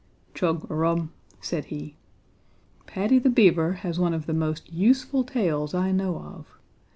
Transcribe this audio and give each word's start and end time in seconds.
"Chug 0.33 0.65
a 0.67 0.73
rum!" 0.73 1.11
said 1.41 1.65
he. 1.65 1.95
"Paddy 2.87 3.19
the 3.19 3.29
Beaver 3.29 3.73
has 3.85 3.99
one 3.99 4.15
of 4.15 4.25
the 4.25 4.33
most 4.33 4.73
useful 4.73 5.23
tails 5.23 5.75
I 5.75 5.91
know 5.91 6.15
of. 6.17 6.57